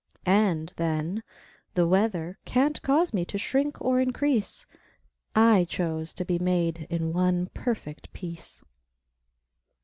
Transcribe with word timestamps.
And, 0.25 0.73
then, 0.77 1.21
The 1.75 1.85
weather 1.87 2.39
can't 2.43 2.81
cause 2.81 3.13
me 3.13 3.23
to 3.25 3.37
shrink 3.37 3.79
or 3.79 3.99
increase: 4.01 4.65
I 5.35 5.63
chose 5.65 6.11
to 6.13 6.25
be 6.25 6.39
made 6.39 6.87
in 6.89 7.13
one 7.13 7.51
perfect 7.53 8.11
piece! 8.11 8.63